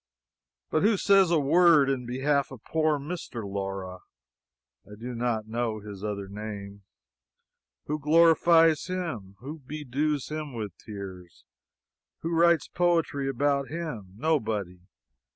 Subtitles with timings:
[0.71, 3.43] But who says a word in behalf of poor Mr.
[3.47, 3.99] Laura?
[4.83, 6.81] (I do not know his other name.)
[7.85, 9.35] Who glorifies him?
[9.41, 11.45] Who bedews him with tears?
[12.21, 14.15] Who writes poetry about him?
[14.17, 14.79] Nobody.